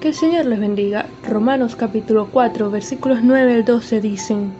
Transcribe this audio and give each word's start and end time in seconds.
Que 0.00 0.08
el 0.08 0.14
Señor 0.14 0.46
les 0.46 0.58
bendiga. 0.58 1.04
Romanos 1.28 1.76
capítulo 1.76 2.28
4 2.32 2.70
versículos 2.70 3.18
9 3.22 3.52
al 3.52 3.64
12 3.66 4.00
dicen, 4.00 4.50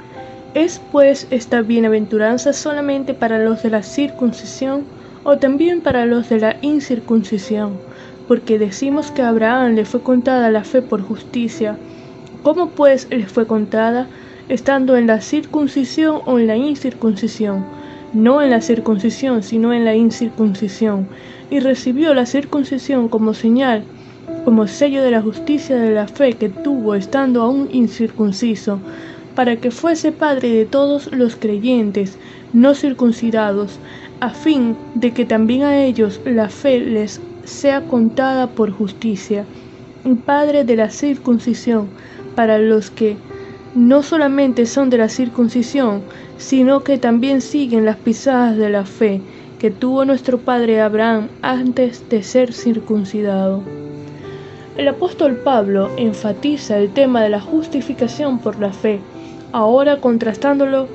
¿Es 0.52 0.82
pues 0.92 1.26
esta 1.30 1.62
bienaventuranza 1.62 2.52
solamente 2.52 3.14
para 3.14 3.38
los 3.38 3.62
de 3.62 3.70
la 3.70 3.82
circuncisión 3.82 4.84
o 5.24 5.38
también 5.38 5.80
para 5.80 6.04
los 6.04 6.28
de 6.28 6.40
la 6.40 6.56
incircuncisión? 6.60 7.78
Porque 8.28 8.58
decimos 8.58 9.12
que 9.12 9.22
a 9.22 9.30
Abraham 9.30 9.76
le 9.76 9.86
fue 9.86 10.02
contada 10.02 10.50
la 10.50 10.62
fe 10.62 10.82
por 10.82 11.00
justicia. 11.00 11.78
¿Cómo 12.42 12.68
pues 12.68 13.08
le 13.08 13.26
fue 13.26 13.46
contada? 13.46 14.08
Estando 14.50 14.98
en 14.98 15.06
la 15.06 15.22
circuncisión 15.22 16.20
o 16.26 16.38
en 16.38 16.48
la 16.48 16.56
incircuncisión. 16.58 17.64
No 18.12 18.42
en 18.42 18.50
la 18.50 18.60
circuncisión, 18.60 19.42
sino 19.42 19.72
en 19.72 19.86
la 19.86 19.94
incircuncisión. 19.94 21.08
Y 21.48 21.60
recibió 21.60 22.12
la 22.12 22.26
circuncisión 22.26 23.08
como 23.08 23.32
señal 23.32 23.84
como 24.44 24.66
sello 24.66 25.02
de 25.02 25.10
la 25.10 25.22
justicia 25.22 25.76
de 25.76 25.92
la 25.92 26.08
fe 26.08 26.34
que 26.34 26.48
tuvo 26.48 26.94
estando 26.94 27.42
aún 27.42 27.68
incircunciso, 27.72 28.78
para 29.34 29.56
que 29.56 29.70
fuese 29.70 30.12
Padre 30.12 30.50
de 30.50 30.66
todos 30.66 31.12
los 31.12 31.36
creyentes 31.36 32.18
no 32.52 32.74
circuncidados, 32.74 33.78
a 34.20 34.30
fin 34.30 34.76
de 34.94 35.12
que 35.12 35.24
también 35.24 35.62
a 35.62 35.82
ellos 35.82 36.20
la 36.24 36.48
fe 36.48 36.80
les 36.80 37.20
sea 37.44 37.82
contada 37.82 38.48
por 38.48 38.70
justicia, 38.70 39.44
Padre 40.24 40.64
de 40.64 40.76
la 40.76 40.90
circuncisión, 40.90 41.88
para 42.34 42.58
los 42.58 42.90
que 42.90 43.16
no 43.74 44.02
solamente 44.02 44.66
son 44.66 44.90
de 44.90 44.98
la 44.98 45.08
circuncisión, 45.08 46.02
sino 46.38 46.82
que 46.82 46.98
también 46.98 47.40
siguen 47.40 47.84
las 47.84 47.96
pisadas 47.96 48.56
de 48.56 48.70
la 48.70 48.84
fe 48.84 49.20
que 49.58 49.70
tuvo 49.70 50.04
nuestro 50.06 50.38
Padre 50.38 50.80
Abraham 50.80 51.28
antes 51.42 52.08
de 52.08 52.22
ser 52.22 52.54
circuncidado. 52.54 53.62
El 54.80 54.88
apóstol 54.88 55.36
Pablo 55.36 55.90
enfatiza 55.98 56.78
el 56.78 56.88
tema 56.88 57.22
de 57.22 57.28
la 57.28 57.38
justificación 57.42 58.38
por 58.38 58.58
la 58.58 58.72
fe, 58.72 58.98
ahora 59.52 60.00
contrastándolo 60.00 60.88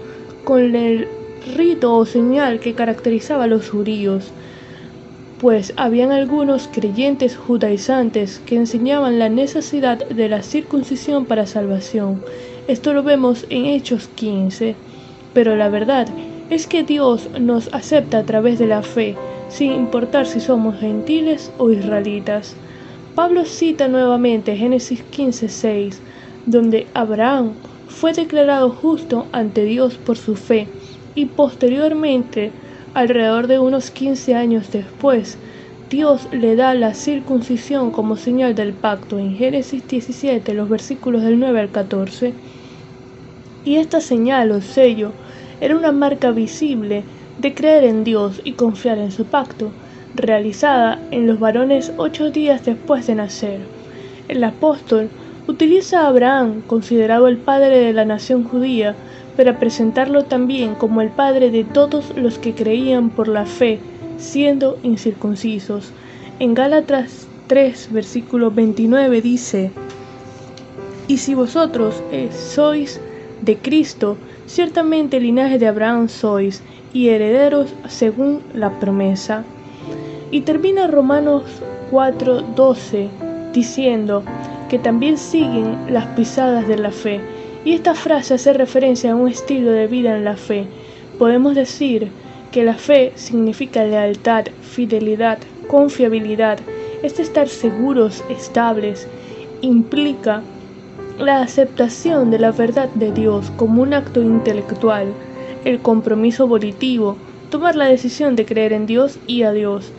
con 0.44 0.76
el 0.76 1.08
rito 1.56 1.94
o 1.94 2.04
señal 2.08 2.60
que 2.60 2.74
caracterizaba 2.74 3.44
a 3.44 3.48
los 3.48 3.70
judíos, 3.70 4.32
pues 5.40 5.72
habían 5.78 6.12
algunos 6.12 6.68
creyentes 6.68 7.38
judaizantes 7.38 8.42
que 8.48 8.56
enseñaban 8.56 9.20
la 9.20 9.30
necesidad 9.30 10.00
de 10.00 10.30
la 10.30 10.42
circuncisión 10.42 11.26
para 11.26 11.46
salvación. 11.46 12.24
Esto 12.68 12.92
lo 12.92 13.04
vemos 13.04 13.46
en 13.52 13.68
Hechos 13.68 14.08
15. 14.16 14.74
Pero 15.32 15.56
la 15.56 15.70
verdad 15.70 16.08
es 16.50 16.66
que 16.66 16.82
Dios 16.82 17.30
nos 17.40 17.72
acepta 17.72 18.18
a 18.18 18.24
través 18.24 18.58
de 18.58 18.66
la 18.66 18.82
fe, 18.82 19.16
sin 19.50 19.74
importar 19.74 20.26
si 20.26 20.40
somos 20.40 20.80
gentiles 20.80 21.52
o 21.60 21.70
israelitas. 21.70 22.56
Pablo 23.16 23.46
cita 23.46 23.88
nuevamente 23.88 24.58
Génesis 24.58 25.02
15:6, 25.10 26.00
donde 26.46 26.86
Abraham 26.94 27.54
fue 27.88 28.12
declarado 28.12 28.70
justo 28.72 29.26
ante 29.32 29.64
Dios 29.64 29.96
por 29.96 30.18
su 30.18 30.36
fe 30.36 30.68
y 31.16 31.28
posteriormente, 31.28 32.52
alrededor 32.94 33.48
de 33.48 33.60
unos 33.60 33.90
15 33.90 34.36
años 34.36 34.70
después, 34.70 35.38
Dios 35.90 36.28
le 36.34 36.58
da 36.58 36.74
la 36.74 36.94
circuncisión 36.94 37.92
como 37.92 38.18
señal 38.18 38.54
del 38.54 38.74
pacto 38.74 39.18
en 39.18 39.38
Génesis 39.38 39.88
17, 39.88 40.54
los 40.54 40.68
versículos 40.68 41.24
del 41.24 41.40
9 41.40 41.62
al 41.62 41.72
14. 41.72 42.34
Y 43.64 43.78
esta 43.78 44.02
señal 44.02 44.52
o 44.52 44.60
sello 44.60 45.14
era 45.62 45.78
una 45.78 45.94
marca 45.94 46.32
visible 46.32 47.06
de 47.38 47.54
creer 47.54 47.86
en 47.86 48.04
Dios 48.04 48.42
y 48.44 48.52
confiar 48.54 48.98
en 48.98 49.12
su 49.12 49.24
pacto 49.24 49.72
realizada 50.16 51.00
en 51.12 51.28
los 51.28 51.40
varones 51.40 51.92
ocho 51.98 52.32
días 52.32 52.66
después 52.66 53.08
de 53.08 53.16
nacer. 53.16 53.60
El 54.28 54.44
apóstol 54.44 55.10
utiliza 55.48 56.02
a 56.02 56.08
Abraham, 56.08 56.62
considerado 56.66 57.28
el 57.28 57.38
padre 57.38 57.80
de 57.80 57.94
la 57.94 58.06
nación 58.06 58.44
judía, 58.44 58.96
para 59.38 59.60
presentarlo 59.60 60.24
también 60.24 60.76
como 60.76 61.02
el 61.02 61.10
padre 61.10 61.52
de 61.52 61.64
todos 61.64 62.16
los 62.16 62.40
que 62.40 62.54
creían 62.54 63.10
por 63.10 63.28
la 63.28 63.46
fe, 63.46 63.80
siendo 64.18 64.80
incircuncisos. 64.82 65.92
En 66.40 66.54
Gálatas 66.54 67.28
3, 67.48 67.90
versículo 67.92 68.52
29 68.52 69.22
dice, 69.22 69.72
Y 71.08 71.18
si 71.18 71.36
vosotros 71.36 72.02
eh, 72.12 72.30
sois 72.32 73.00
de 73.42 73.58
Cristo, 73.58 74.18
ciertamente 74.48 75.20
linaje 75.20 75.60
de 75.60 75.68
Abraham 75.68 76.08
sois, 76.08 76.64
y 76.94 77.10
herederos 77.10 77.74
según 77.90 78.42
la 78.54 78.80
promesa. 78.80 79.44
Y 80.36 80.42
termina 80.42 80.88
Romanos 80.88 81.44
4:12 81.92 83.08
diciendo 83.54 84.22
que 84.68 84.78
también 84.78 85.18
siguen 85.18 85.78
las 85.88 86.08
pisadas 86.08 86.68
de 86.68 86.78
la 86.78 86.92
fe. 86.92 87.22
Y 87.64 87.72
esta 87.72 87.96
frase 87.96 88.34
hace 88.34 88.52
referencia 88.52 89.14
a 89.14 89.16
un 89.16 89.30
estilo 89.30 89.72
de 89.72 89.88
vida 89.88 90.18
en 90.18 90.26
la 90.26 90.36
fe. 90.36 90.68
Podemos 91.18 91.56
decir 91.56 92.10
que 92.52 92.66
la 92.66 92.74
fe 92.74 93.14
significa 93.16 93.86
lealtad, 93.86 94.48
fidelidad, 94.62 95.38
confiabilidad. 95.70 96.60
Es 97.02 97.18
estar 97.18 97.48
seguros, 97.48 98.22
estables. 98.28 99.08
Implica 99.62 100.42
la 101.18 101.44
aceptación 101.44 102.30
de 102.30 102.40
la 102.40 102.52
verdad 102.52 102.90
de 102.96 103.14
Dios 103.14 103.54
como 103.56 103.84
un 103.84 103.94
acto 103.94 104.22
intelectual, 104.22 105.14
el 105.64 105.80
compromiso 105.80 106.46
volitivo, 106.46 107.16
tomar 107.50 107.78
la 107.78 107.86
decisión 107.86 108.36
de 108.36 108.46
creer 108.46 108.74
en 108.74 108.86
Dios 108.86 109.18
y 109.28 109.44
a 109.44 109.54
Dios 109.54 109.94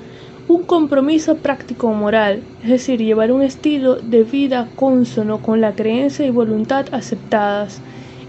un 0.48 0.62
compromiso 0.62 1.36
práctico 1.38 1.90
moral, 1.92 2.42
es 2.62 2.70
decir, 2.70 3.00
llevar 3.00 3.32
un 3.32 3.42
estilo 3.42 3.96
de 3.96 4.22
vida 4.22 4.68
consono 4.76 5.38
con 5.38 5.60
la 5.60 5.72
creencia 5.72 6.24
y 6.24 6.30
voluntad 6.30 6.86
aceptadas, 6.92 7.80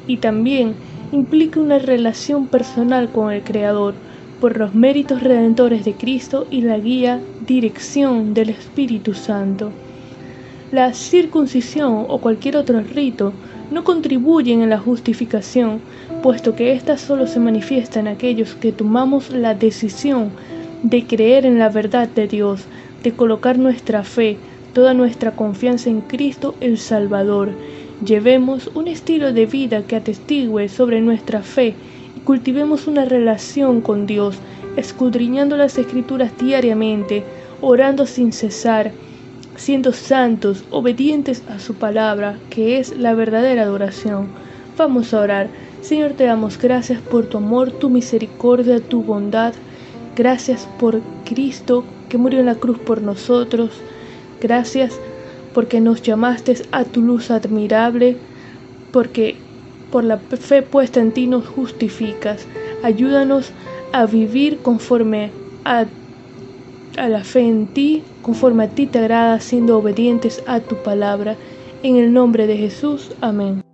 y 0.07 0.17
también 0.17 0.73
implica 1.11 1.59
una 1.59 1.78
relación 1.78 2.47
personal 2.47 3.09
con 3.09 3.31
el 3.31 3.44
Creador 3.44 3.94
por 4.41 4.57
los 4.57 4.73
méritos 4.73 5.22
redentores 5.22 5.85
de 5.85 5.94
Cristo 5.94 6.47
y 6.50 6.61
la 6.61 6.78
guía, 6.79 7.19
dirección 7.45 8.34
del 8.34 8.49
Espíritu 8.49 9.13
Santo. 9.13 9.72
La 10.72 10.94
circuncisión 10.94 12.05
o 12.07 12.19
cualquier 12.19 12.57
otro 12.57 12.81
rito 12.81 13.31
no 13.72 13.84
contribuyen 13.84 14.61
en 14.61 14.69
la 14.69 14.79
justificación, 14.79 15.81
puesto 16.23 16.55
que 16.55 16.73
ésta 16.73 16.97
solo 16.97 17.28
se 17.28 17.39
manifiesta 17.39 17.99
en 17.99 18.07
aquellos 18.07 18.55
que 18.55 18.72
tomamos 18.72 19.29
la 19.29 19.53
decisión 19.53 20.31
de 20.83 21.05
creer 21.05 21.45
en 21.45 21.59
la 21.59 21.69
verdad 21.69 22.07
de 22.07 22.27
Dios, 22.27 22.65
de 23.03 23.11
colocar 23.11 23.57
nuestra 23.57 24.03
fe, 24.03 24.38
toda 24.73 24.93
nuestra 24.93 25.31
confianza 25.31 25.89
en 25.89 26.01
Cristo 26.01 26.55
el 26.61 26.77
Salvador. 26.77 27.49
Llevemos 28.05 28.69
un 28.75 28.87
estilo 28.87 29.33
de 29.33 29.45
vida 29.45 29.81
que 29.83 29.95
atestigue 29.95 30.69
sobre 30.69 31.01
nuestra 31.01 31.41
fe 31.41 31.73
y 32.16 32.19
cultivemos 32.19 32.87
una 32.87 33.05
relación 33.05 33.81
con 33.81 34.05
Dios, 34.05 34.37
escudriñando 34.75 35.57
las 35.57 35.77
escrituras 35.77 36.31
diariamente, 36.37 37.23
orando 37.61 38.05
sin 38.05 38.31
cesar, 38.31 38.91
siendo 39.55 39.91
santos, 39.91 40.63
obedientes 40.69 41.43
a 41.49 41.57
su 41.57 41.73
palabra, 41.73 42.37
que 42.51 42.77
es 42.77 42.95
la 42.95 43.16
verdadera 43.16 43.63
adoración. 43.63 44.27
Vamos 44.77 45.13
a 45.13 45.21
orar. 45.21 45.47
Señor, 45.81 46.11
te 46.11 46.25
damos 46.25 46.59
gracias 46.59 47.01
por 47.01 47.25
tu 47.25 47.37
amor, 47.37 47.71
tu 47.71 47.89
misericordia, 47.89 48.79
tu 48.79 49.01
bondad. 49.01 49.53
Gracias 50.17 50.67
por 50.79 51.00
Cristo 51.25 51.83
que 52.09 52.17
murió 52.17 52.39
en 52.39 52.47
la 52.47 52.55
cruz 52.55 52.79
por 52.79 53.03
nosotros. 53.03 53.69
Gracias 54.41 55.00
porque 55.53 55.79
nos 55.79 56.01
llamaste 56.01 56.55
a 56.72 56.85
tu 56.85 57.03
luz 57.03 57.29
admirable, 57.29 58.17
porque 58.91 59.35
por 59.91 60.03
la 60.03 60.17
fe 60.17 60.63
puesta 60.63 61.00
en 61.00 61.11
ti 61.11 61.28
nos 61.28 61.45
justificas. 61.47 62.47
Ayúdanos 62.83 63.51
a 63.94 64.07
vivir 64.07 64.57
conforme 64.57 65.29
a, 65.66 65.85
a, 66.97 67.09
la 67.09 67.23
fe 67.23 67.41
en 67.41 67.67
ti, 67.67 68.01
conforme 68.23 68.63
a 68.63 68.69
ti 68.69 68.88
te 68.88 68.97
agrada, 68.97 69.39
siendo 69.39 69.78
obedientes 69.78 70.43
a 70.47 70.61
tu 70.61 70.78
palabra. 70.78 71.35
En 71.84 71.96
el 71.96 72.11
nombre 72.11 72.47
de 72.47 72.58
Jesús, 72.58 73.11
amén. 73.22 73.66